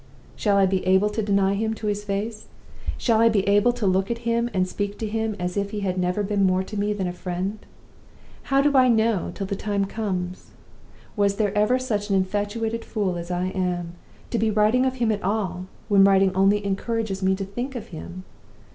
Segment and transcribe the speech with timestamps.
[0.35, 2.47] "Shall I be able to deny him to his face?
[2.97, 5.81] Shall I be able to look at him and speak to him as if he
[5.81, 7.59] had never been more to me than a friend?
[8.49, 10.53] How do I know till the time comes?
[11.15, 13.93] Was there ever such an infatuated fool as I am,
[14.31, 17.89] to be writing of him at all, when writing only encourages me to think of
[17.89, 18.23] him?